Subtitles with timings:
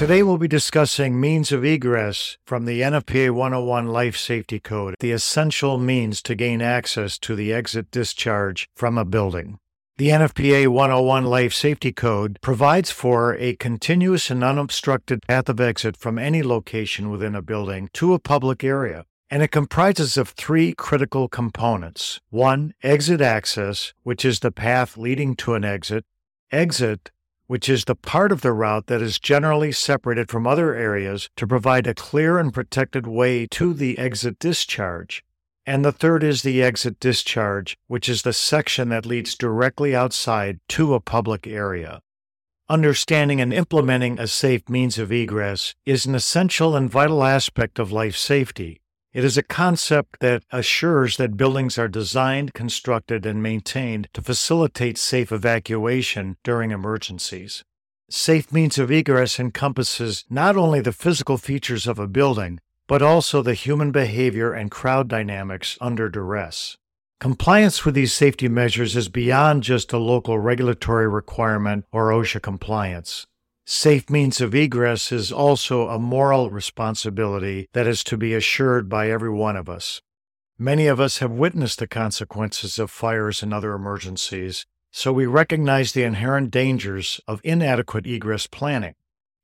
[0.00, 5.12] Today we'll be discussing means of egress from the NFPA 101 Life Safety Code, the
[5.12, 9.58] essential means to gain access to the exit discharge from a building.
[9.98, 15.98] The NFPA 101 Life Safety Code provides for a continuous and unobstructed path of exit
[15.98, 19.04] from any location within a building to a public area.
[19.28, 22.20] And it comprises of three critical components.
[22.30, 26.06] One, exit access, which is the path leading to an exit.
[26.50, 27.10] Exit,
[27.50, 31.48] which is the part of the route that is generally separated from other areas to
[31.48, 35.24] provide a clear and protected way to the exit discharge.
[35.66, 40.60] And the third is the exit discharge, which is the section that leads directly outside
[40.68, 42.02] to a public area.
[42.68, 47.90] Understanding and implementing a safe means of egress is an essential and vital aspect of
[47.90, 48.80] life safety.
[49.12, 54.98] It is a concept that assures that buildings are designed, constructed, and maintained to facilitate
[54.98, 57.64] safe evacuation during emergencies.
[58.08, 63.42] Safe means of egress encompasses not only the physical features of a building, but also
[63.42, 66.76] the human behavior and crowd dynamics under duress.
[67.18, 73.26] Compliance with these safety measures is beyond just a local regulatory requirement or OSHA compliance.
[73.72, 79.08] Safe means of egress is also a moral responsibility that is to be assured by
[79.08, 80.02] every one of us.
[80.58, 85.92] Many of us have witnessed the consequences of fires and other emergencies, so we recognize
[85.92, 88.96] the inherent dangers of inadequate egress planning.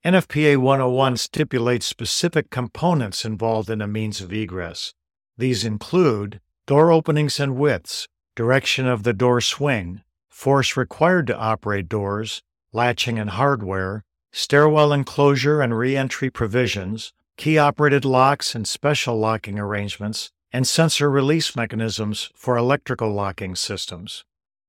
[0.05, 4.93] NFPA 101 stipulates specific components involved in a means of egress.
[5.39, 11.89] These include door openings and widths, direction of the door swing, force required to operate
[11.89, 19.59] doors, latching and hardware, stairwell enclosure and reentry provisions, key operated locks and special locking
[19.59, 24.25] arrangements, and sensor release mechanisms for electrical locking systems.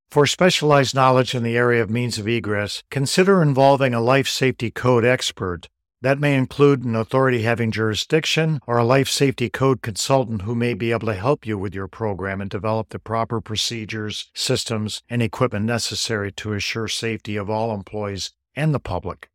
[0.10, 4.72] For specialized knowledge in the area of means of egress, consider involving a life safety
[4.72, 5.68] code expert.
[6.02, 10.74] That may include an authority having jurisdiction or a life safety code consultant who may
[10.74, 15.22] be able to help you with your program and develop the proper procedures, systems, and
[15.22, 19.30] equipment necessary to assure safety of all employees and the public.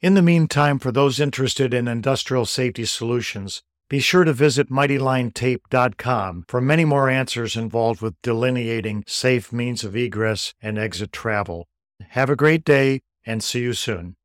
[0.00, 6.44] In the meantime, for those interested in industrial safety solutions, be sure to visit MightyLineTape.com
[6.48, 11.68] for many more answers involved with delineating safe means of egress and exit travel.
[12.10, 14.16] Have a great day and see you soon.